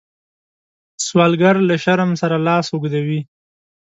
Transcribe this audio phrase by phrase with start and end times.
[1.05, 3.19] سوالګر له شرم سره لاس اوږدوي